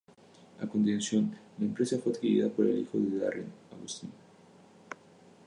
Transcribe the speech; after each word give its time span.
A 0.59 0.65
continuación, 0.67 1.37
la 1.59 1.65
empresa 1.65 1.99
fue 1.99 2.11
adquirida 2.11 2.49
por 2.49 2.65
el 2.65 2.79
hijo 2.79 2.97
de 2.97 3.19
Darren, 3.19 3.53
Augustine. 3.71 4.11